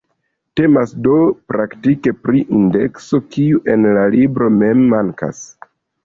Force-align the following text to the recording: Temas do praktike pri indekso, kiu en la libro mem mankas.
Temas 0.59 0.91
do 1.07 1.17
praktike 1.51 2.13
pri 2.27 2.41
indekso, 2.59 3.19
kiu 3.35 3.59
en 3.75 3.85
la 3.97 4.07
libro 4.15 4.49
mem 4.55 4.81
mankas. 4.95 5.43